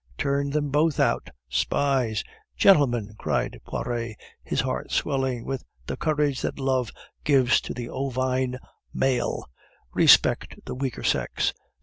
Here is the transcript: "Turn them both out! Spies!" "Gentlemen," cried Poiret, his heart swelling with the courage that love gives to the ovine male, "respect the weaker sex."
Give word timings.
"Turn 0.17 0.49
them 0.49 0.71
both 0.71 0.99
out! 0.99 1.29
Spies!" 1.47 2.23
"Gentlemen," 2.57 3.13
cried 3.19 3.61
Poiret, 3.67 4.15
his 4.43 4.61
heart 4.61 4.89
swelling 4.91 5.45
with 5.45 5.63
the 5.85 5.95
courage 5.95 6.41
that 6.41 6.57
love 6.57 6.91
gives 7.23 7.61
to 7.61 7.71
the 7.75 7.87
ovine 7.87 8.57
male, 8.95 9.45
"respect 9.93 10.55
the 10.65 10.73
weaker 10.73 11.03
sex." 11.03 11.53